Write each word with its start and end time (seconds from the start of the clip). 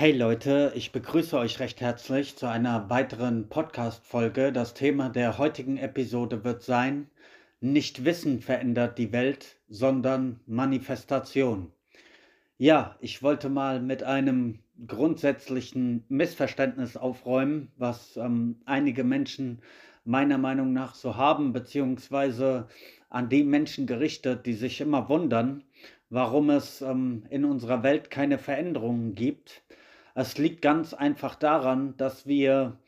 Hey 0.00 0.12
Leute, 0.12 0.70
ich 0.76 0.92
begrüße 0.92 1.36
euch 1.36 1.58
recht 1.58 1.80
herzlich 1.80 2.36
zu 2.36 2.46
einer 2.48 2.88
weiteren 2.88 3.48
Podcast-Folge. 3.48 4.52
Das 4.52 4.72
Thema 4.72 5.08
der 5.08 5.38
heutigen 5.38 5.76
Episode 5.76 6.44
wird 6.44 6.62
sein: 6.62 7.10
Nicht 7.60 8.04
Wissen 8.04 8.40
verändert 8.40 8.96
die 8.96 9.10
Welt, 9.10 9.56
sondern 9.68 10.38
Manifestation. 10.46 11.72
Ja, 12.58 12.94
ich 13.00 13.24
wollte 13.24 13.48
mal 13.48 13.80
mit 13.80 14.04
einem 14.04 14.60
grundsätzlichen 14.86 16.04
Missverständnis 16.08 16.96
aufräumen, 16.96 17.72
was 17.76 18.16
ähm, 18.16 18.60
einige 18.66 19.02
Menschen 19.02 19.62
meiner 20.04 20.38
Meinung 20.38 20.72
nach 20.72 20.94
so 20.94 21.16
haben, 21.16 21.52
beziehungsweise 21.52 22.68
an 23.10 23.28
die 23.28 23.42
Menschen 23.42 23.88
gerichtet, 23.88 24.46
die 24.46 24.54
sich 24.54 24.80
immer 24.80 25.08
wundern, 25.08 25.64
warum 26.08 26.50
es 26.50 26.82
ähm, 26.82 27.24
in 27.30 27.44
unserer 27.44 27.82
Welt 27.82 28.12
keine 28.12 28.38
Veränderungen 28.38 29.16
gibt 29.16 29.64
es 30.14 30.38
liegt 30.38 30.62
ganz 30.62 30.94
einfach 30.94 31.34
daran, 31.34 31.96
dass 31.96 32.26
wir 32.26 32.78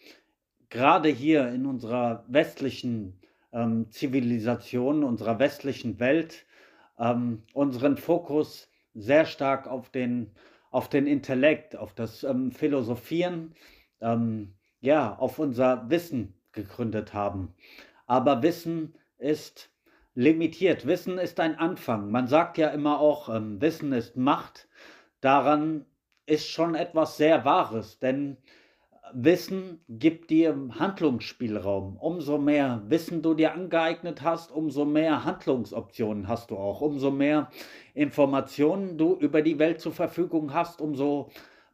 gerade 0.69 1.09
hier 1.09 1.49
in 1.49 1.67
unserer 1.67 2.25
westlichen 2.29 3.21
ähm, 3.53 3.91
Zivilisation, 3.91 5.05
unserer 5.05 5.39
westlichen 5.39 5.99
Welt, 6.01 6.47
ähm, 6.99 7.43
unseren 7.53 7.97
Fokus 7.97 8.69
sehr 8.95 9.27
stark 9.27 9.67
auf 9.67 9.91
den, 9.91 10.33
auf 10.71 10.89
den 10.89 11.07
Intellekt, 11.07 11.77
auf 11.77 11.95
das 11.95 12.25
ähm, 12.25 12.53
Philosophieren, 12.53 13.55
ähm, 14.01 14.55
ja, 14.81 15.17
auf 15.17 15.39
unser 15.39 15.91
Wissen 15.91 16.35
gegründet 16.53 17.13
haben. 17.13 17.55
Aber 18.07 18.43
Wissen 18.43 18.95
ist 19.19 19.71
limitiert. 20.15 20.87
Wissen 20.87 21.19
ist 21.19 21.39
ein 21.41 21.57
Anfang. 21.57 22.11
Man 22.11 22.27
sagt 22.27 22.59
ja 22.59 22.69
immer 22.69 22.99
auch, 22.99 23.29
ähm, 23.35 23.61
Wissen 23.61 23.93
ist 23.93 24.17
Macht. 24.17 24.69
Daran 25.21 25.87
ist 26.31 26.49
schon 26.49 26.75
etwas 26.75 27.17
sehr 27.17 27.45
Wahres, 27.45 27.99
denn 27.99 28.37
Wissen 29.13 29.81
gibt 29.89 30.31
dir 30.31 30.57
Handlungsspielraum. 30.79 31.97
Umso 31.97 32.39
mehr 32.39 32.83
Wissen 32.87 33.23
du 33.23 33.35
dir 33.35 33.55
angeeignet 33.55 34.23
hast, 34.23 34.53
umso 34.53 34.85
mehr 34.85 35.25
Handlungsoptionen 35.25 36.29
hast 36.29 36.53
du 36.53 36.57
auch. 36.57 36.81
Umso 36.81 37.11
mehr 37.11 37.51
Informationen 37.95 38.97
du 38.97 39.17
über 39.17 39.43
die 39.43 39.59
Welt 39.59 39.81
zur 39.81 39.93
Verfügung 39.93 40.55
hast, 40.55 40.81
umso 40.81 41.31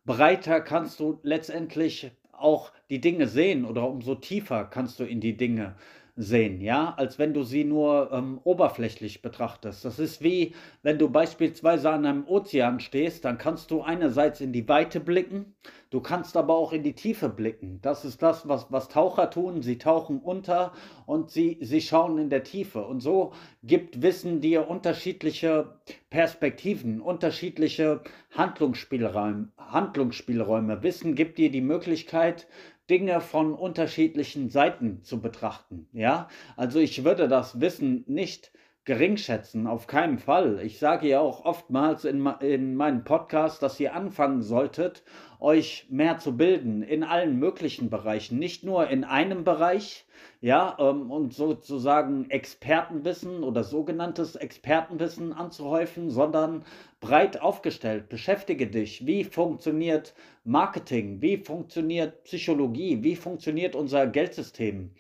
breiter 0.07 0.63
kannst 0.63 0.99
du 1.01 1.19
letztendlich 1.23 2.11
auch 2.33 2.73
die 2.89 3.01
Dinge 3.03 3.29
sehen 3.29 3.67
oder 3.67 3.87
umso 3.87 4.15
tiefer 4.15 4.65
kannst 4.65 4.99
du 4.99 5.05
in 5.05 5.21
die 5.21 5.37
Dinge 5.37 5.77
sehen, 6.17 6.63
ja, 6.63 6.95
als 6.97 7.19
wenn 7.19 7.35
du 7.35 7.43
sie 7.43 7.65
nur 7.65 8.11
ähm, 8.11 8.41
oberflächlich 8.43 9.21
betrachtest. 9.21 9.85
Das 9.85 9.99
ist 9.99 10.23
wie, 10.23 10.55
wenn 10.83 10.99
du 10.99 11.11
beispielsweise 11.11 11.91
an 11.91 12.07
einem 12.07 12.27
Ozean 12.27 12.81
stehst, 12.81 13.27
dann 13.27 13.37
kannst 13.37 13.71
du 13.71 13.83
einerseits 13.83 14.41
in 14.41 14.53
die 14.53 14.67
Weite 14.67 14.99
blicken, 14.99 15.55
du 15.91 16.01
kannst 16.01 16.39
aber 16.39 16.55
auch 16.55 16.73
in 16.73 16.83
die 16.83 16.95
Tiefe 16.95 17.29
blicken. 17.29 17.81
Das 17.83 18.07
ist 18.07 18.23
das, 18.23 18.49
was, 18.49 18.73
was 18.73 18.89
Taucher 18.89 19.29
tun. 19.29 19.61
Sie 19.61 19.77
tauchen 19.77 20.21
unter 20.21 20.73
und 21.05 21.31
sie, 21.31 21.59
sie 21.61 21.83
schauen 21.83 22.17
in 22.17 22.31
der 22.31 22.45
Tiefe. 22.45 22.87
Und 22.87 23.01
so 23.01 23.33
gibt 23.63 24.01
Wissen 24.01 24.41
dir 24.41 24.69
unterschiedliche 24.69 25.77
Perspektiven, 26.09 27.03
unterschiedliche 27.03 28.01
Handlungsspielräume. 28.31 29.51
Handlungsspielräume. 29.59 30.83
Wissen 30.83 31.15
gibt 31.15 31.37
dir 31.37 31.51
die 31.51 31.61
Möglichkeit, 31.61 32.47
Dinge 32.89 33.21
von 33.21 33.55
unterschiedlichen 33.55 34.49
Seiten 34.51 35.03
zu 35.03 35.21
betrachten. 35.21 35.89
Ja, 35.93 36.29
also 36.57 36.79
ich 36.79 37.05
würde 37.05 37.29
das 37.29 37.61
Wissen 37.61 38.05
nicht 38.07 38.53
geringschätzen, 38.85 39.67
auf 39.67 39.89
keinen 39.89 40.19
Fall. 40.19 40.61
Ich 40.63 40.79
sage 40.79 41.09
ja 41.09 41.21
auch 41.21 41.45
oftmals 41.45 42.05
in, 42.05 42.25
in 42.41 42.77
meinen 42.77 43.03
Podcasts, 43.03 43.59
dass 43.59 43.81
ihr 43.81 43.95
anfangen 43.95 44.43
solltet, 44.43 45.03
euch 45.41 45.87
mehr 45.91 46.19
zu 46.19 46.37
bilden 46.37 46.83
in 46.83 47.05
allen 47.05 47.39
möglichen 47.39 47.91
Bereichen, 47.91 48.39
nicht 48.39 48.65
nur 48.65 48.89
in 48.89 49.05
einem 49.05 49.45
Bereich, 49.45 50.07
ja, 50.41 50.77
ähm, 50.79 51.11
und 51.11 51.35
sozusagen 51.35 52.31
Expertenwissen 52.31 53.43
oder 53.43 53.65
sogenanntes 53.65 54.37
Expertenwissen 54.37 55.33
anzuhäufen, 55.33 56.11
sondern 56.11 56.65
breit 57.01 57.41
aufgestellt. 57.41 58.09
Beschäftige 58.09 58.67
dich, 58.67 59.07
wie 59.07 59.25
funktioniert 59.25 60.15
Marketing, 60.45 61.21
wie 61.21 61.39
funktioniert 61.39 62.25
Psychologie, 62.25 63.03
wie 63.03 63.17
funktioniert 63.17 63.75
unser 63.75 64.07
Geldsystem, 64.07 64.91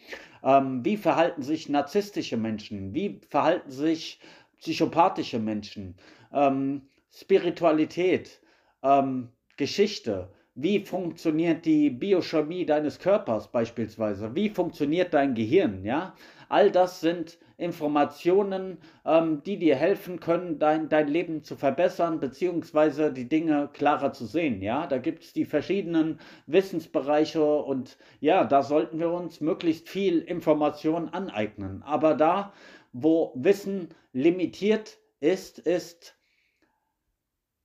ähm, 0.42 0.84
wie 0.84 0.96
verhalten 0.96 1.42
sich 1.42 1.68
narzisstische 1.68 2.36
Menschen, 2.36 2.94
wie 2.94 3.20
verhalten 3.28 3.70
sich 3.70 4.20
psychopathische 4.60 5.38
Menschen, 5.38 5.96
ähm, 6.32 6.88
Spiritualität, 7.10 8.40
ähm, 8.82 9.30
Geschichte, 9.56 10.28
wie 10.54 10.80
funktioniert 10.80 11.66
die 11.66 11.90
Biochemie 11.90 12.64
deines 12.64 12.98
Körpers 12.98 13.52
beispielsweise, 13.52 14.34
wie 14.34 14.48
funktioniert 14.48 15.12
dein 15.12 15.34
Gehirn, 15.34 15.84
ja. 15.84 16.14
All 16.48 16.70
das 16.70 17.00
sind 17.00 17.38
Informationen, 17.58 18.78
ähm, 19.04 19.42
die 19.44 19.58
dir 19.58 19.76
helfen 19.76 20.20
können, 20.20 20.58
dein, 20.58 20.88
dein 20.88 21.08
Leben 21.08 21.42
zu 21.42 21.56
verbessern, 21.56 22.20
beziehungsweise 22.20 23.12
die 23.12 23.28
Dinge 23.28 23.68
klarer 23.72 24.12
zu 24.12 24.26
sehen. 24.26 24.62
Ja, 24.62 24.86
da 24.86 24.98
gibt 24.98 25.24
es 25.24 25.32
die 25.32 25.44
verschiedenen 25.44 26.20
Wissensbereiche 26.46 27.44
und 27.44 27.98
ja, 28.20 28.44
da 28.44 28.62
sollten 28.62 28.98
wir 28.98 29.10
uns 29.10 29.40
möglichst 29.40 29.88
viel 29.88 30.20
Information 30.20 31.08
aneignen. 31.08 31.82
Aber 31.82 32.14
da, 32.14 32.52
wo 32.92 33.32
Wissen 33.34 33.88
limitiert 34.12 34.98
ist, 35.20 35.58
ist, 35.58 36.14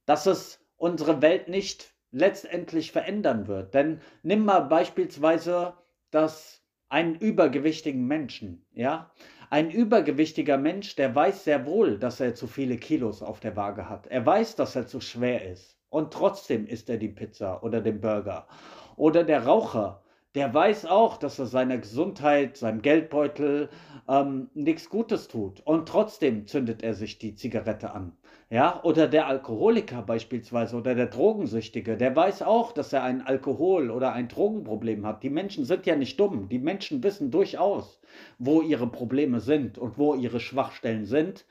dass 0.06 0.26
es 0.26 0.61
unsere 0.82 1.22
Welt 1.22 1.48
nicht 1.48 1.94
letztendlich 2.12 2.92
verändern 2.92 3.48
wird. 3.48 3.74
Denn 3.74 4.02
nimm 4.24 4.44
mal 4.44 4.62
beispielsweise 4.62 5.74
das 6.10 6.64
einen 6.90 7.16
übergewichtigen 7.16 8.06
Menschen, 8.06 8.66
ja? 8.74 9.12
Ein 9.50 9.70
übergewichtiger 9.70 10.58
Mensch, 10.58 10.96
der 10.96 11.14
weiß 11.14 11.44
sehr 11.44 11.66
wohl, 11.66 12.00
dass 12.00 12.20
er 12.20 12.36
zu 12.36 12.48
viele 12.48 12.78
Kilos 12.78 13.22
auf 13.22 13.42
der 13.42 13.56
Waage 13.56 13.90
hat. 13.90 14.08
Er 14.08 14.26
weiß, 14.26 14.56
dass 14.56 14.76
er 14.76 14.88
zu 14.88 15.02
schwer 15.02 15.46
ist. 15.46 15.78
Und 15.90 16.14
trotzdem 16.14 16.66
isst 16.66 16.90
er 16.90 16.98
die 16.98 17.10
Pizza 17.10 17.62
oder 17.62 17.82
den 17.82 18.00
Burger. 18.00 18.48
Oder 18.96 19.26
der 19.26 19.44
Raucher, 19.44 20.01
der 20.36 20.54
weiß 20.54 20.86
auch, 20.86 21.18
dass 21.18 21.40
er 21.40 21.46
seiner 21.46 21.78
Gesundheit, 21.78 22.56
seinem 22.56 22.82
Geldbeutel 22.82 23.70
ähm, 24.08 24.50
nichts 24.54 24.90
Gutes 24.90 25.28
tut. 25.28 25.60
Und 25.66 25.90
trotzdem 25.90 26.48
zündet 26.48 26.84
er 26.84 26.94
sich 26.94 27.20
die 27.20 27.36
Zigarette 27.36 27.94
an. 27.94 28.14
Ja, 28.50 28.82
oder 28.84 29.08
der 29.08 29.28
Alkoholiker 29.28 30.02
beispielsweise 30.02 30.76
oder 30.76 30.96
der 30.96 31.08
Drogensüchtige, 31.08 31.98
der 31.98 32.16
weiß 32.16 32.42
auch, 32.44 32.72
dass 32.72 32.94
er 32.94 33.04
ein 33.04 33.22
Alkohol- 33.22 33.92
oder 33.92 34.14
ein 34.14 34.28
Drogenproblem 34.28 35.06
hat. 35.06 35.24
Die 35.24 35.30
Menschen 35.30 35.66
sind 35.66 35.86
ja 35.86 35.96
nicht 35.96 36.20
dumm. 36.20 36.50
Die 36.50 36.60
Menschen 36.60 37.04
wissen 37.04 37.32
durchaus, 37.32 38.00
wo 38.40 38.62
ihre 38.62 38.88
Probleme 38.88 39.40
sind 39.40 39.78
und 39.78 39.98
wo 39.98 40.16
ihre 40.16 40.40
Schwachstellen 40.40 41.06
sind. 41.06 41.46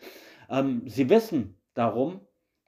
Ähm, 0.49 0.83
sie 0.87 1.09
wissen 1.09 1.57
darum, 1.75 2.21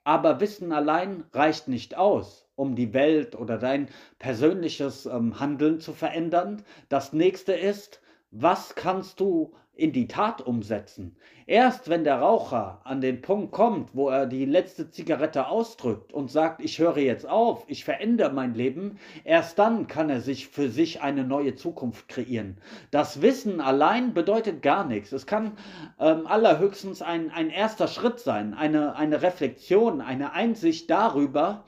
aber 0.04 0.40
Wissen 0.40 0.72
allein 0.72 1.24
reicht 1.32 1.68
nicht 1.68 1.96
aus, 1.96 2.46
um 2.54 2.74
die 2.74 2.92
Welt 2.92 3.34
oder 3.34 3.58
dein 3.58 3.88
persönliches 4.18 5.06
ähm, 5.06 5.38
Handeln 5.38 5.80
zu 5.80 5.92
verändern. 5.92 6.62
Das 6.88 7.12
nächste 7.12 7.52
ist, 7.52 8.00
was 8.30 8.74
kannst 8.74 9.20
du 9.20 9.54
in 9.74 9.92
die 9.92 10.06
Tat 10.06 10.42
umsetzen. 10.42 11.16
Erst 11.46 11.88
wenn 11.88 12.04
der 12.04 12.20
Raucher 12.20 12.80
an 12.84 13.00
den 13.00 13.22
Punkt 13.22 13.52
kommt, 13.52 13.90
wo 13.94 14.10
er 14.10 14.26
die 14.26 14.44
letzte 14.44 14.90
Zigarette 14.90 15.48
ausdrückt 15.48 16.12
und 16.12 16.30
sagt, 16.30 16.62
ich 16.62 16.78
höre 16.78 16.98
jetzt 16.98 17.26
auf, 17.26 17.64
ich 17.68 17.84
verändere 17.84 18.32
mein 18.32 18.54
Leben, 18.54 18.98
erst 19.24 19.58
dann 19.58 19.86
kann 19.86 20.10
er 20.10 20.20
sich 20.20 20.48
für 20.48 20.68
sich 20.68 21.00
eine 21.00 21.24
neue 21.24 21.54
Zukunft 21.54 22.08
kreieren. 22.08 22.58
Das 22.90 23.22
Wissen 23.22 23.60
allein 23.60 24.12
bedeutet 24.12 24.62
gar 24.62 24.84
nichts. 24.84 25.10
Es 25.10 25.26
kann 25.26 25.52
ähm, 25.98 26.26
allerhöchstens 26.26 27.00
ein, 27.00 27.30
ein 27.30 27.48
erster 27.50 27.88
Schritt 27.88 28.20
sein, 28.20 28.54
eine, 28.54 28.94
eine 28.94 29.22
Reflexion, 29.22 30.00
eine 30.00 30.32
Einsicht 30.32 30.90
darüber, 30.90 31.64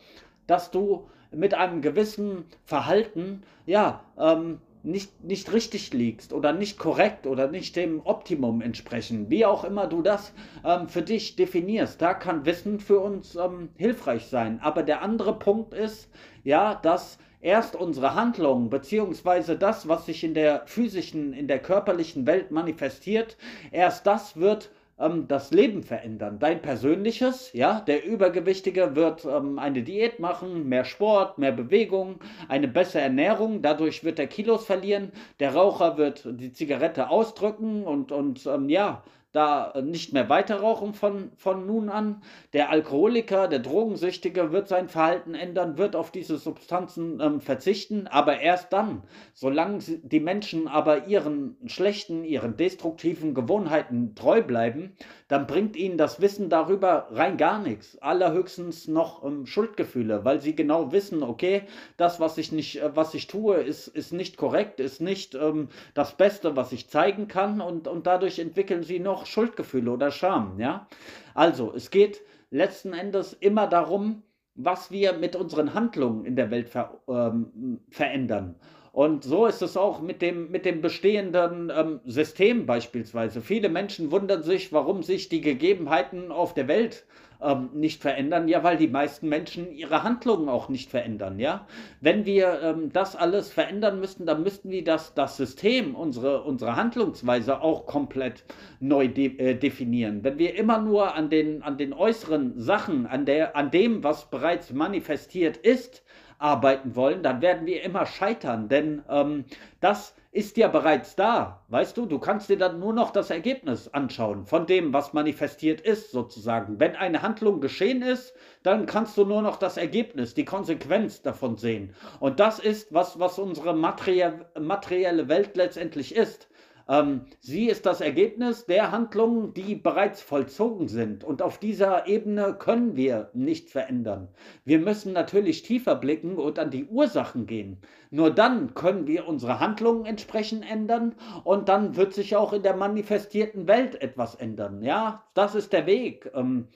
dass 0.47 0.71
du 0.71 1.09
mit 1.33 1.55
einem 1.55 1.83
gewissen 1.83 2.45
Verhalten, 2.65 3.43
ja, 3.67 4.05
ähm, 4.19 4.61
nicht, 4.85 5.25
nicht 5.25 5.53
richtig 5.53 5.93
liegst 5.93 6.33
oder 6.33 6.53
nicht 6.53 6.79
korrekt 6.79 7.27
oder 7.27 7.49
nicht 7.49 7.75
dem 7.77 8.01
Optimum 8.05 8.61
entsprechen, 8.61 9.31
wie 9.31 9.47
auch 9.47 9.65
immer 9.65 9.87
du 9.87 10.03
das 10.03 10.33
ähm, 10.65 10.89
für 10.89 11.03
dich 11.03 11.37
definierst, 11.37 12.01
da 12.01 12.15
kann 12.15 12.45
Wissen 12.45 12.79
für 12.79 13.01
uns 13.01 13.35
ähm, 13.35 13.71
hilfreich 13.77 14.27
sein. 14.27 14.61
Aber 14.61 14.83
der 14.83 15.03
andere 15.03 15.39
Punkt 15.39 15.73
ist, 15.75 16.11
ja, 16.45 16.75
dass 16.75 17.19
erst 17.41 17.77
unsere 17.77 18.15
Handlungen 18.15 18.71
beziehungsweise 18.71 19.57
das, 19.57 19.89
was 19.89 20.07
sich 20.07 20.23
in 20.23 20.35
der 20.35 20.67
physischen, 20.67 21.33
in 21.33 21.49
der 21.49 21.59
körperlichen 21.59 22.27
Welt 22.27 22.51
manifestiert, 22.51 23.37
erst 23.71 24.07
das 24.07 24.37
wird 24.37 24.71
ähm, 24.99 25.27
das 25.29 25.51
Leben 25.51 25.83
verändern. 25.83 26.39
Dein 26.39 26.63
persönliches, 26.63 27.53
ja, 27.53 27.81
der 27.81 28.05
Übergewichtige 28.05 28.95
wird 28.97 29.25
ähm, 29.25 29.59
eine 29.59 29.83
Diät 29.83 30.21
machen, 30.21 30.69
mehr 30.69 30.85
Sport, 30.85 31.39
mehr 31.39 31.53
Bewegung, 31.53 32.21
eine 32.49 32.69
bessere 32.69 33.03
Ernährung, 33.03 33.63
dadurch 33.63 34.05
wird 34.05 34.19
er 34.19 34.27
Kilos 34.27 34.67
verlieren. 34.67 35.13
Der 35.41 35.55
Raucher 35.55 35.97
wird 35.97 36.23
die 36.27 36.53
Zigarette 36.53 37.11
ausdrücken 37.11 37.85
und, 37.85 38.13
und 38.13 38.47
ähm, 38.47 38.69
ja, 38.69 39.03
da 39.35 39.75
nicht 39.83 40.13
mehr 40.13 40.29
weiter 40.29 40.61
rauchen 40.61 40.95
von, 40.95 41.33
von 41.37 41.67
nun 41.67 41.89
an. 41.89 42.23
Der 42.53 42.71
Alkoholiker, 42.71 43.49
der 43.49 43.59
Drogensüchtige 43.59 44.53
wird 44.53 44.69
sein 44.69 44.89
Verhalten 44.89 45.35
ändern, 45.35 45.77
wird 45.77 45.97
auf 45.97 46.13
diese 46.13 46.37
Substanzen 46.39 47.21
ähm, 47.21 47.41
verzichten, 47.41 48.07
aber 48.07 48.41
erst 48.41 48.73
dann, 48.73 49.03
solange 49.33 49.79
die 49.81 50.21
Menschen 50.21 50.69
aber 50.69 51.07
ihren 51.07 51.57
schlechten, 51.67 52.25
ihren 52.25 52.57
destruktiven 52.57 53.35
Gewohnheiten 53.35 54.15
treu 54.15 54.41
bleiben, 54.41 54.97
dann 55.27 55.49
bringt 55.49 55.75
ihnen 55.75 55.99
das 55.99 56.21
Wissen 56.21 56.49
darüber 56.49 57.09
rein 57.11 57.37
gar 57.37 57.59
nichts. 57.59 57.99
Allerhöchstens 57.99 58.87
noch 58.87 59.25
ähm, 59.25 59.47
Schuldgefühle, 59.47 60.25
weil 60.25 60.41
sie 60.41 60.55
genau 60.55 60.93
wissen, 60.93 61.25
okay, 61.25 61.63
das, 61.97 62.21
was 62.21 62.39
ich 62.39 62.53
nicht, 62.53 62.81
äh, 62.81 62.95
was 62.95 63.15
ich 63.15 63.27
tue, 63.27 63.57
ist, 63.57 63.89
ist 63.89 64.13
nicht 64.13 64.37
korrekt, 64.37 64.79
ist 64.79 65.01
nicht 65.01 65.35
ähm, 65.35 65.71
das 65.95 66.17
Beste, 66.17 66.55
was 66.55 66.71
ich 66.71 66.89
zeigen 66.89 67.27
kann 67.27 67.61
und, 67.61 67.89
und 67.89 68.07
dadurch 68.07 68.39
entwickeln 68.39 68.85
sie 68.85 69.01
noch 69.01 69.24
Schuldgefühle 69.27 69.91
oder 69.91 70.11
Scham, 70.11 70.59
ja. 70.59 70.87
Also, 71.35 71.73
es 71.75 71.91
geht 71.91 72.21
letzten 72.51 72.93
Endes 72.93 73.33
immer 73.33 73.67
darum, 73.67 74.23
was 74.55 74.91
wir 74.91 75.15
mit 75.15 75.37
unseren 75.37 75.75
Handlungen 75.75 76.25
in 76.25 76.37
der 76.37 76.51
Welt 76.51 76.69
ver, 76.69 77.01
ähm, 77.09 77.81
verändern. 77.91 78.57
Und 78.95 79.25
so 79.25 79.47
ist 79.47 79.61
es 79.61 79.77
auch 79.77 80.01
mit 80.01 80.23
dem, 80.23 80.53
mit 80.53 80.65
dem 80.65 80.81
bestehenden 80.81 81.73
ähm, 81.77 81.99
System 82.07 82.65
beispielsweise. 82.65 83.41
Viele 83.41 83.69
Menschen 83.69 84.13
wundern 84.13 84.45
sich, 84.45 84.73
warum 84.73 85.03
sich 85.03 85.29
die 85.29 85.41
Gegebenheiten 85.41 86.31
auf 86.31 86.55
der 86.55 86.69
Welt 86.69 87.05
ähm, 87.43 87.71
nicht 87.75 88.03
verändern. 88.03 88.47
Ja, 88.47 88.63
weil 88.63 88.77
die 88.77 88.87
meisten 88.87 89.29
Menschen 89.29 89.73
ihre 89.73 90.05
Handlungen 90.05 90.49
auch 90.49 90.69
nicht 90.69 90.91
verändern. 90.91 91.41
Ja, 91.41 91.67
wenn 92.01 92.25
wir 92.25 92.61
ähm, 92.63 92.93
das 92.93 93.17
alles 93.17 93.51
verändern 93.51 93.99
müssten, 93.99 94.27
dann 94.27 94.45
müssten 94.45 94.71
wir 94.71 94.85
das, 94.85 95.13
das 95.13 95.37
System, 95.37 95.97
unsere, 95.97 96.45
unsere 96.45 96.77
Handlungsweise 96.77 97.63
auch 97.63 97.87
komplett 97.87 98.45
neu 98.79 99.09
de 99.09 99.37
äh, 99.39 99.55
definieren. 99.57 100.23
Wenn 100.23 100.39
wir 100.39 100.55
immer 100.55 100.79
nur 100.79 101.17
an 101.17 101.31
den, 101.31 101.65
an 101.65 101.79
den 101.79 101.95
äußeren 101.95 102.61
Sachen, 102.61 103.09
an, 103.09 103.27
der, 103.27 103.57
an 103.57 103.73
dem, 103.73 104.05
was 104.05 104.31
bereits 104.31 104.73
manifestiert 104.73 105.57
ist, 105.57 106.04
arbeiten 106.45 106.95
wollen, 106.95 107.23
dann 107.23 107.41
werden 107.41 107.67
wir 107.67 107.83
immer 107.83 108.05
scheitern, 108.05 108.69
denn 108.69 109.03
ähm, 109.09 109.47
das 109.81 110.15
ist 110.31 110.57
ja 110.57 110.69
bereits 110.69 111.17
da, 111.17 111.63
weißt 111.69 111.97
du, 111.97 112.07
du 112.07 112.19
kannst 112.19 112.51
dir 112.51 112.59
dann 112.59 112.81
nur 112.81 112.93
noch 112.93 113.13
das 113.13 113.31
Ergebnis 113.31 113.89
anschauen 113.89 114.45
von 114.45 114.67
dem, 114.67 114.93
was 114.93 115.13
manifestiert 115.13 115.81
ist, 115.81 116.11
sozusagen. 116.11 116.79
Wenn 116.81 116.97
eine 116.97 117.23
Handlung 117.23 117.61
geschehen 117.61 118.03
ist, 118.03 118.35
dann 118.63 118.85
kannst 118.85 119.17
du 119.17 119.25
nur 119.25 119.43
noch 119.43 119.57
das 119.57 119.77
Ergebnis, 119.77 120.35
die 120.35 120.45
Konsequenz 120.45 121.23
davon 121.23 121.57
sehen. 121.57 121.95
Und 122.21 122.41
das 122.41 122.59
ist, 122.59 122.93
was, 122.93 123.19
was 123.19 123.39
unsere 123.39 123.75
materielle 123.75 125.29
Welt 125.29 125.57
letztendlich 125.57 126.15
ist. 126.15 126.49
Ähm, 126.89 127.27
sie 127.41 127.67
ist 127.69 127.87
das 127.87 128.01
Ergebnis 128.01 128.67
der 128.67 128.93
Handlungen, 128.93 129.55
die 129.55 129.75
bereits 129.75 130.21
vollzogen 130.21 130.89
sind. 130.89 131.25
Und 131.25 131.41
auf 131.41 131.59
dieser 131.59 132.07
Ebene 132.07 132.55
können 132.59 132.97
wir 132.97 133.31
nicht 133.33 133.71
verändern. 133.71 134.29
Wir 134.65 134.79
müssen 134.79 135.13
natürlich 135.13 135.63
tiefer 135.63 135.95
blicken 135.95 136.37
und 136.37 136.59
an 136.59 136.71
die 136.71 136.85
Ursachen 136.85 137.47
gehen. 137.47 137.79
Nur 138.11 138.31
dann 138.31 138.75
können 138.75 139.07
wir 139.07 139.27
unsere 139.27 139.61
Handlungen 139.61 140.05
entsprechend 140.05 140.71
ändern 140.71 141.15
und 141.45 141.69
dann 141.69 141.97
wird 141.97 142.13
sich 142.13 142.37
auch 142.37 142.53
in 142.53 142.63
der 142.63 142.77
manifestierten 142.77 143.67
Welt 143.67 144.01
etwas 144.03 144.35
ändern. 144.35 144.83
Ja, 144.83 145.25
das 145.35 145.55
ist 145.55 145.73
der 145.73 145.87
Weg. 145.87 146.31
Ähm, 146.35 146.69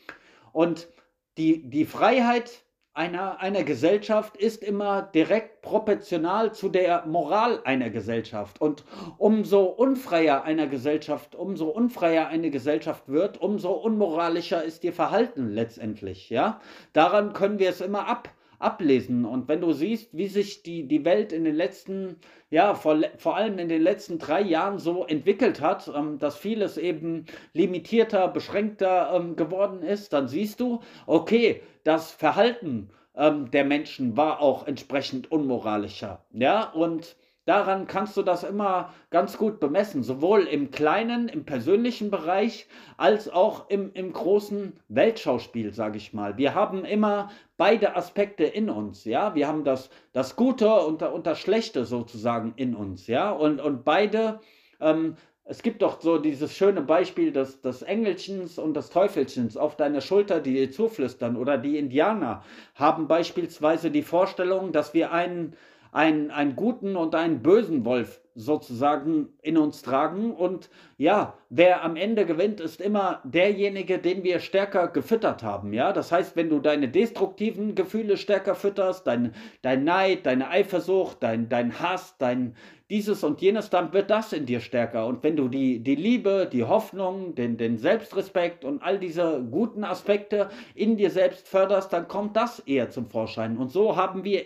und 0.52 0.88
die, 1.36 1.68
die 1.68 1.84
Freiheit 1.84 2.64
einer, 2.94 3.40
einer 3.40 3.62
Gesellschaft 3.62 4.36
ist 4.36 4.62
immer 4.62 5.02
direkt 5.02 5.62
proportional 5.62 6.52
zu 6.52 6.68
der 6.68 7.06
Moral 7.06 7.60
einer 7.64 7.90
Gesellschaft. 7.90 8.60
Und 8.60 8.84
umso 9.18 9.64
unfreier 9.64 10.42
einer 10.42 10.66
Gesellschaft, 10.66 11.34
umso 11.34 11.68
unfreier 11.68 12.26
eine 12.28 12.50
Gesellschaft 12.50 13.08
wird, 13.08 13.40
umso 13.40 13.72
unmoralischer 13.72 14.64
ist 14.64 14.82
ihr 14.82 14.92
Verhalten 14.92 15.48
letztendlich. 15.48 16.28
Ja? 16.30 16.60
Daran 16.92 17.32
können 17.34 17.58
wir 17.58 17.70
es 17.70 17.80
immer 17.80 18.08
ab, 18.08 18.30
ablesen. 18.58 19.24
Und 19.24 19.48
wenn 19.48 19.60
du 19.60 19.72
siehst, 19.72 20.16
wie 20.16 20.26
sich 20.26 20.62
die, 20.62 20.86
die 20.86 21.04
Welt 21.04 21.32
in 21.32 21.44
den 21.44 21.54
letzten, 21.54 22.16
ja, 22.50 22.74
vor, 22.74 23.00
vor 23.16 23.36
allem 23.36 23.58
in 23.58 23.68
den 23.68 23.82
letzten 23.82 24.18
drei 24.18 24.42
Jahren 24.42 24.78
so 24.78 25.04
entwickelt 25.06 25.60
hat, 25.60 25.90
ähm, 25.94 26.18
dass 26.18 26.36
vieles 26.36 26.76
eben 26.76 27.26
limitierter, 27.52 28.28
beschränkter 28.28 29.12
ähm, 29.14 29.36
geworden 29.36 29.82
ist, 29.82 30.12
dann 30.12 30.28
siehst 30.28 30.60
du, 30.60 30.80
okay, 31.06 31.62
das 31.84 32.10
Verhalten 32.10 32.90
ähm, 33.14 33.50
der 33.50 33.64
Menschen 33.64 34.16
war 34.16 34.40
auch 34.40 34.66
entsprechend 34.66 35.30
unmoralischer. 35.30 36.24
Ja, 36.32 36.70
und 36.70 37.16
daran 37.48 37.86
kannst 37.86 38.16
du 38.16 38.22
das 38.22 38.44
immer 38.44 38.92
ganz 39.10 39.38
gut 39.38 39.58
bemessen, 39.60 40.02
sowohl 40.02 40.42
im 40.42 40.70
kleinen, 40.70 41.28
im 41.28 41.44
persönlichen 41.44 42.10
Bereich, 42.10 42.66
als 42.96 43.28
auch 43.28 43.70
im, 43.70 43.90
im 43.94 44.12
großen 44.12 44.74
Weltschauspiel, 44.88 45.72
sage 45.72 45.96
ich 45.96 46.12
mal. 46.12 46.36
Wir 46.36 46.54
haben 46.54 46.84
immer 46.84 47.30
beide 47.56 47.96
Aspekte 47.96 48.44
in 48.44 48.70
uns, 48.70 49.04
ja. 49.04 49.34
Wir 49.34 49.48
haben 49.48 49.64
das, 49.64 49.90
das 50.12 50.36
Gute 50.36 50.72
und, 50.72 51.02
und 51.02 51.26
das 51.26 51.38
Schlechte 51.38 51.84
sozusagen 51.84 52.52
in 52.56 52.74
uns, 52.74 53.06
ja. 53.06 53.30
Und, 53.30 53.60
und 53.60 53.84
beide 53.84 54.40
ähm, 54.80 55.16
es 55.50 55.62
gibt 55.62 55.80
doch 55.80 56.02
so 56.02 56.18
dieses 56.18 56.54
schöne 56.54 56.82
Beispiel 56.82 57.32
des, 57.32 57.62
des 57.62 57.80
Engelchens 57.80 58.58
und 58.58 58.74
des 58.74 58.90
Teufelchens 58.90 59.56
auf 59.56 59.76
deiner 59.76 60.02
Schulter, 60.02 60.40
die 60.40 60.52
dir 60.52 60.70
zuflüstern. 60.70 61.36
Oder 61.36 61.56
die 61.56 61.78
Indianer 61.78 62.44
haben 62.74 63.08
beispielsweise 63.08 63.90
die 63.90 64.02
Vorstellung, 64.02 64.72
dass 64.72 64.92
wir 64.92 65.10
einen, 65.10 65.56
einen, 65.92 66.30
einen 66.30 66.56
guten 66.56 66.96
und 66.96 67.14
einen 67.14 67.42
bösen 67.42 67.84
Wolf 67.84 68.20
sozusagen 68.38 69.30
in 69.42 69.58
uns 69.58 69.82
tragen. 69.82 70.32
Und 70.32 70.70
ja, 70.96 71.34
wer 71.50 71.82
am 71.82 71.96
Ende 71.96 72.24
gewinnt, 72.24 72.60
ist 72.60 72.80
immer 72.80 73.20
derjenige, 73.24 73.98
den 73.98 74.22
wir 74.22 74.38
stärker 74.38 74.88
gefüttert 74.88 75.42
haben. 75.42 75.72
Ja, 75.72 75.92
das 75.92 76.12
heißt, 76.12 76.36
wenn 76.36 76.48
du 76.48 76.60
deine 76.60 76.88
destruktiven 76.88 77.74
Gefühle 77.74 78.16
stärker 78.16 78.54
fütterst, 78.54 79.06
dein, 79.08 79.34
dein 79.62 79.82
Neid, 79.82 80.24
deine 80.24 80.50
Eifersucht, 80.50 81.20
dein, 81.20 81.48
dein 81.48 81.80
Hass, 81.80 82.16
dein, 82.18 82.54
dieses 82.90 83.24
und 83.24 83.40
jenes, 83.42 83.70
dann 83.70 83.92
wird 83.92 84.08
das 84.08 84.32
in 84.32 84.46
dir 84.46 84.60
stärker. 84.60 85.06
Und 85.06 85.22
wenn 85.22 85.36
du 85.36 85.48
die, 85.48 85.80
die 85.80 85.96
Liebe, 85.96 86.48
die 86.50 86.64
Hoffnung, 86.64 87.34
den, 87.34 87.56
den 87.56 87.76
Selbstrespekt 87.76 88.64
und 88.64 88.82
all 88.82 88.98
diese 88.98 89.44
guten 89.50 89.84
Aspekte 89.84 90.48
in 90.74 90.96
dir 90.96 91.10
selbst 91.10 91.48
förderst, 91.48 91.92
dann 91.92 92.08
kommt 92.08 92.36
das 92.36 92.60
eher 92.60 92.88
zum 92.88 93.10
Vorschein. 93.10 93.58
Und 93.58 93.70
so 93.72 93.96
haben 93.96 94.24
wir, 94.24 94.44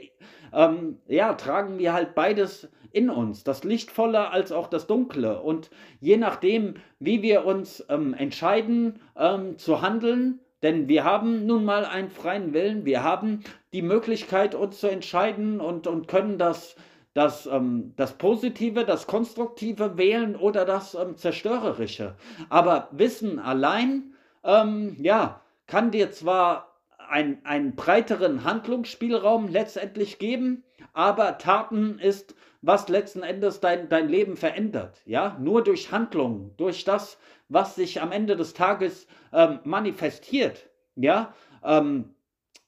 ähm, 0.52 0.98
ja, 1.06 1.34
tragen 1.34 1.78
wir 1.78 1.92
halt 1.92 2.14
beides 2.14 2.68
in 2.92 3.08
uns, 3.10 3.44
das 3.44 3.64
Lichtvolle 3.64 4.30
als 4.30 4.52
auch 4.52 4.68
das 4.68 4.86
Dunkle. 4.86 5.40
Und 5.40 5.70
je 6.00 6.16
nachdem, 6.16 6.74
wie 6.98 7.22
wir 7.22 7.44
uns 7.44 7.84
ähm, 7.88 8.14
entscheiden 8.14 9.00
ähm, 9.16 9.58
zu 9.58 9.82
handeln, 9.82 10.40
denn 10.62 10.88
wir 10.88 11.04
haben 11.04 11.46
nun 11.46 11.64
mal 11.64 11.84
einen 11.84 12.10
freien 12.10 12.52
Willen, 12.52 12.84
wir 12.84 13.02
haben 13.02 13.42
die 13.72 13.82
Möglichkeit, 13.82 14.54
uns 14.54 14.78
zu 14.78 14.88
entscheiden 14.88 15.60
und, 15.60 15.86
und 15.86 16.06
können 16.06 16.38
das 16.38 16.76
das, 17.14 17.46
ähm, 17.46 17.92
das 17.96 18.14
Positive, 18.14 18.84
das 18.84 19.06
Konstruktive 19.06 19.98
wählen 19.98 20.36
oder 20.36 20.64
das 20.64 20.94
ähm, 20.94 21.16
Zerstörerische. 21.16 22.14
Aber 22.48 22.88
Wissen 22.92 23.38
allein, 23.38 24.14
ähm, 24.44 24.96
ja, 24.98 25.40
kann 25.66 25.90
dir 25.90 26.10
zwar 26.10 26.71
ein, 27.12 27.44
einen 27.44 27.76
breiteren 27.76 28.42
Handlungsspielraum 28.42 29.48
letztendlich 29.48 30.18
geben, 30.18 30.64
aber 30.94 31.36
Taten 31.36 31.98
ist, 31.98 32.34
was 32.62 32.88
letzten 32.88 33.22
Endes 33.22 33.60
dein, 33.60 33.90
dein 33.90 34.08
Leben 34.08 34.36
verändert. 34.36 35.02
Ja, 35.04 35.36
nur 35.38 35.62
durch 35.62 35.92
Handlungen, 35.92 36.54
durch 36.56 36.84
das, 36.84 37.18
was 37.48 37.74
sich 37.74 38.00
am 38.00 38.12
Ende 38.12 38.34
des 38.34 38.54
Tages 38.54 39.06
ähm, 39.32 39.58
manifestiert. 39.64 40.70
Ja, 40.96 41.34
ähm, 41.62 42.14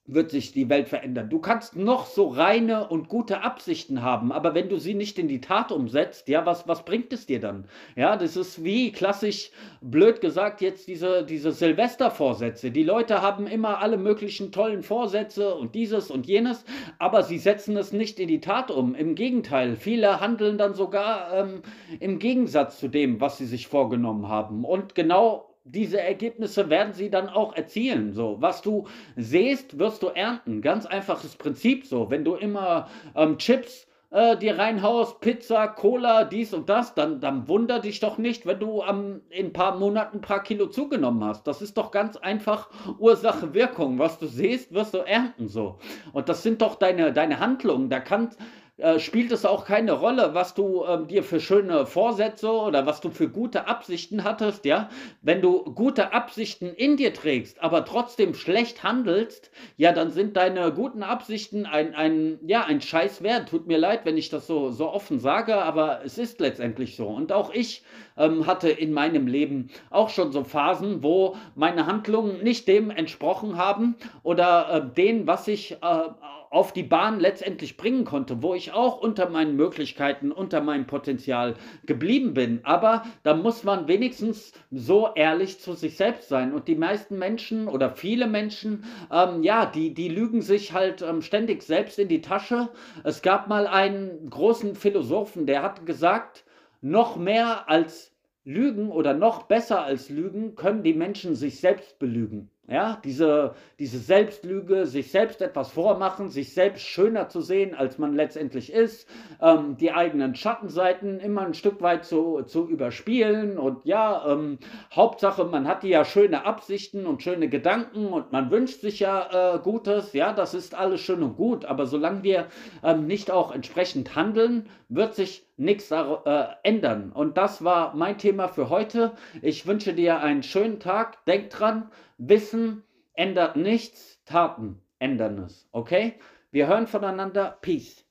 wird 0.07 0.31
sich 0.31 0.53
die 0.53 0.69
Welt 0.69 0.89
verändern. 0.89 1.31
Du 1.31 1.39
kannst 1.39 1.77
noch 1.77 2.05
so 2.05 2.29
reine 2.29 2.89
und 2.89 3.09
gute 3.09 3.43
Absichten 3.43 4.03
haben, 4.03 4.33
aber 4.33 4.55
wenn 4.55 4.69
du 4.69 4.79
sie 4.79 4.93
nicht 4.93 5.19
in 5.19 5.29
die 5.29 5.41
Tat 5.41 5.73
umsetzt, 5.73 6.29
ja, 6.29 6.45
was, 6.45 6.69
was 6.69 6.85
bringt 6.85 7.13
es 7.15 7.25
dir 7.25 7.41
dann? 7.41 7.65
Ja, 7.97 8.17
das 8.17 8.37
ist 8.37 8.63
wie 8.63 8.93
klassisch 8.93 9.51
blöd 9.81 10.21
gesagt 10.21 10.61
jetzt 10.61 10.89
diese, 10.89 11.25
diese 11.25 11.53
Silvestervorsätze. 11.53 12.71
Die 12.71 12.83
Leute 12.83 13.23
haben 13.23 13.47
immer 13.47 13.79
alle 13.79 13.97
möglichen 13.97 14.53
tollen 14.53 14.83
Vorsätze 14.83 15.55
und 15.55 15.75
dieses 15.75 16.11
und 16.11 16.27
jenes, 16.27 16.67
aber 16.99 17.23
sie 17.23 17.39
setzen 17.39 17.75
es 17.79 17.93
nicht 17.93 18.21
in 18.21 18.29
die 18.29 18.41
Tat 18.41 18.71
um. 18.71 18.95
Im 18.95 19.15
Gegenteil, 19.15 19.75
viele 19.75 20.21
handeln 20.21 20.59
dann 20.59 20.75
sogar 20.75 21.33
ähm, 21.33 21.63
im 21.99 22.19
Gegensatz 22.19 22.79
zu 22.79 22.89
dem, 22.89 23.23
was 23.23 23.39
sie 23.39 23.47
sich 23.47 23.69
vorgenommen 23.69 24.29
haben. 24.29 24.67
Und 24.67 24.95
genau 24.95 25.54
diese 25.65 26.01
Ergebnisse 26.01 26.69
werden 26.69 26.93
sie 26.93 27.11
dann 27.11 27.29
auch 27.29 27.57
erzielen. 27.57 28.13
So, 28.13 28.37
was 28.41 28.61
du 28.63 28.87
siehst, 29.17 29.79
wirst 29.79 30.03
du 30.03 30.09
ernten. 30.09 30.61
Ganz 30.61 30.87
einfaches 30.87 31.37
Prinzip 31.37 31.87
so. 31.87 32.11
Wenn 32.11 32.25
du 32.25 32.35
immer 32.35 32.89
ähm, 33.17 33.39
Chips 33.39 33.87
äh, 34.11 34.37
dir 34.37 34.59
reinhaust, 34.59 35.21
Pizza, 35.21 35.67
Cola, 35.69 36.25
dies 36.25 36.53
und 36.53 36.69
das, 36.69 36.95
dann, 36.95 37.21
dann 37.21 37.49
wunder 37.49 37.81
dich 37.81 37.99
doch 37.99 38.19
nicht, 38.19 38.45
wenn 38.45 38.61
du 38.61 38.83
ähm, 38.83 39.23
in 39.31 39.47
ein 39.47 39.53
paar 39.55 39.77
Monaten 39.77 40.19
ein 40.19 40.21
paar 40.21 40.43
Kilo 40.43 40.67
zugenommen 40.67 41.25
hast. 41.25 41.47
Das 41.47 41.63
ist 41.63 41.79
doch 41.79 41.91
ganz 41.91 42.17
einfach 42.19 42.69
Ursache-Wirkung. 42.99 43.99
Was 43.99 44.19
du 44.19 44.27
siehst, 44.27 44.73
wirst 44.75 44.93
du 44.93 44.99
ernten 44.99 45.49
so. 45.49 45.79
Und 46.13 46.29
das 46.29 46.43
sind 46.43 46.61
doch 46.61 46.75
deine, 46.75 47.13
deine 47.15 47.41
Handlungen. 47.41 47.89
Da 47.89 48.01
kann 48.01 48.31
äh, 48.77 48.99
spielt 48.99 49.31
es 49.31 49.45
auch 49.45 49.65
keine 49.65 49.93
Rolle, 49.93 50.35
was 50.35 50.55
du 50.55 50.85
ähm, 50.85 51.07
dir 51.07 51.23
für 51.23 51.39
schöne 51.39 51.87
Vorsätze 51.87 52.51
oder 52.51 52.87
was 52.87 53.01
du 53.01 53.11
für 53.11 53.29
gute 53.29 53.69
Absichten 53.69 54.25
hattest, 54.25 54.65
ja. 54.65 54.89
Wenn 55.23 55.41
du 55.41 55.63
gute 55.63 56.13
Absichten 56.13 56.75
in 56.75 56.97
dir 56.97 57.15
trägst, 57.15 57.63
aber 57.63 57.85
trotzdem 57.85 58.35
schlecht 58.35 58.83
handelst, 58.83 59.53
ja, 59.77 59.93
dann 59.93 60.11
sind 60.11 60.37
deine 60.37 60.73
guten 60.73 61.05
Absichten 61.05 61.67
ein, 61.67 61.95
ein, 61.95 62.41
ja, 62.47 62.65
ein 62.65 62.81
Scheiß 62.81 63.23
wert. 63.23 63.49
Tut 63.49 63.69
mir 63.69 63.79
leid, 63.79 64.01
wenn 64.05 64.17
ich 64.17 64.29
das 64.29 64.49
so, 64.49 64.73
so 64.73 64.91
offen 64.91 65.21
sage, 65.21 65.55
aber 65.55 66.05
es 66.05 66.19
ist 66.19 66.41
letztendlich 66.41 66.97
so. 66.97 67.07
Und 67.07 67.31
auch 67.31 67.55
ich 67.55 67.85
ähm, 68.17 68.45
hatte 68.49 68.71
in 68.71 68.93
meinem 68.93 69.29
Leben 69.29 69.71
auch 69.91 70.09
schon 70.09 70.33
so 70.33 70.43
Phasen, 70.43 71.05
wo 71.05 71.37
meine 71.55 71.87
Handlungen 71.87 72.43
nicht 72.43 72.67
dem 72.67 72.91
entsprochen 72.91 73.57
haben 73.57 73.95
oder 74.25 74.69
äh, 74.69 74.95
dem, 74.95 75.29
was 75.29 75.47
ich 75.47 75.73
äh, 75.81 76.09
auf 76.55 76.73
die 76.73 76.85
Bahn 76.85 77.19
letztendlich 77.19 77.77
bringen 77.77 78.05
konnte, 78.05 78.41
wo 78.41 78.55
ich 78.55 78.73
auch 78.73 79.01
unter 79.01 79.29
meinen 79.29 79.57
Möglichkeiten, 79.57 80.31
unter 80.31 80.61
meinem 80.61 80.87
Potenzial 80.87 81.55
geblieben 81.85 82.33
bin. 82.33 82.61
Aber 82.63 83.03
da 83.25 83.35
muss 83.35 83.65
man 83.65 83.89
wenigstens 83.89 84.53
so 84.71 85.09
ehrlich 85.17 85.59
zu 85.59 85.73
sich 85.73 85.97
selbst 85.97 86.29
sein. 86.29 86.53
Und 86.53 86.69
die 86.69 86.77
meisten 86.77 87.19
Menschen 87.19 87.67
oder 87.67 87.91
viele 87.91 88.29
Menschen, 88.29 88.85
ähm, 89.11 89.43
ja, 89.43 89.67
die, 89.67 89.95
die 89.95 90.09
lügen 90.09 90.43
sich 90.43 90.73
halt 90.73 91.03
ähm, 91.03 91.23
ständig 91.23 91.65
selbst 91.65 91.99
in 91.99 92.07
die 92.07 92.21
Tasche. 92.21 92.69
Es 93.03 93.21
gab 93.21 93.49
mal 93.49 93.67
einen 93.67 94.31
großen 94.31 94.77
Philosophen, 94.77 95.47
der 95.47 95.65
hat 95.65 95.85
gesagt, 95.87 96.45
noch 96.81 97.17
mehr 97.17 97.69
als 97.69 98.15
Lügen 98.45 98.93
oder 98.93 99.13
noch 99.13 99.45
besser 99.45 99.83
als 99.83 100.09
Lügen 100.09 100.55
können 100.55 100.85
die 100.85 100.95
Menschen 100.95 101.35
sich 101.35 101.59
selbst 101.59 101.99
belügen. 101.99 102.51
Ja, 102.67 102.99
diese, 103.05 103.55
diese 103.79 103.99
Selbstlüge, 103.99 104.87
sich 104.87 105.11
selbst 105.11 105.43
etwas 105.43 105.71
vormachen, 105.71 106.31
sich 106.31 106.55
selbst 106.55 106.81
schöner 106.81 107.29
zu 107.29 107.43
sehen, 107.43 107.75
als 107.75 107.99
man 107.99 108.15
letztendlich 108.15 108.73
ist, 108.73 109.07
ähm, 109.43 109.77
die 109.77 109.93
eigenen 109.93 110.35
Schattenseiten 110.35 111.21
immer 111.21 111.43
ein 111.43 111.53
Stück 111.53 111.83
weit 111.83 112.07
zu, 112.07 112.41
zu 112.45 112.67
überspielen 112.67 113.59
und 113.59 113.85
ja, 113.85 114.25
ähm, 114.27 114.59
Hauptsache, 114.95 115.45
man 115.45 115.69
hat 115.69 115.85
ja 115.85 116.07
schöne 116.07 116.47
Absichten 116.47 117.05
und 117.05 117.23
schöne 117.23 117.51
Gedanken 117.51 118.07
und 118.07 118.33
man 118.33 118.51
wünscht 118.51 118.81
sich 118.81 118.99
ja 119.01 119.57
äh, 119.57 119.59
Gutes, 119.59 120.15
ja, 120.15 120.33
das 120.33 120.55
ist 120.55 120.75
alles 120.75 121.03
schön 121.03 121.23
und 121.23 121.37
gut, 121.37 121.67
aber 121.67 121.85
solange 121.87 122.23
wir 122.23 122.47
ähm, 122.83 123.07
nicht 123.07 123.31
auch 123.31 123.55
entsprechend 123.55 124.17
handeln, 124.17 124.71
wird 124.89 125.15
sich 125.15 125.47
nichts 125.57 125.91
äh, 125.91 126.47
ändern. 126.63 127.13
Und 127.13 127.37
das 127.37 127.63
war 127.63 127.95
mein 127.95 128.19
Thema 128.19 128.49
für 128.49 128.71
heute. 128.71 129.13
Ich 129.43 129.67
wünsche 129.67 129.95
dir 129.95 130.21
einen 130.21 130.43
schönen 130.43 130.81
Tag. 130.81 131.25
Denk 131.27 131.51
dran, 131.51 131.91
Wissen 132.29 132.85
ändert 133.13 133.57
nichts, 133.57 134.23
Taten 134.25 134.81
ändern 134.99 135.39
es. 135.45 135.69
Okay? 135.73 136.15
Wir 136.51 136.67
hören 136.69 136.87
voneinander. 136.87 137.59
Peace. 137.61 138.04